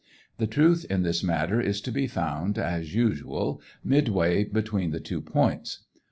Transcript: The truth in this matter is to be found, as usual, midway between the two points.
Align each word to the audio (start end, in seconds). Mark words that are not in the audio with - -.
The 0.39 0.47
truth 0.47 0.83
in 0.89 1.03
this 1.03 1.23
matter 1.23 1.61
is 1.61 1.79
to 1.81 1.91
be 1.91 2.07
found, 2.07 2.57
as 2.57 2.95
usual, 2.95 3.61
midway 3.83 4.43
between 4.45 4.89
the 4.89 4.99
two 4.99 5.21
points. 5.21 5.83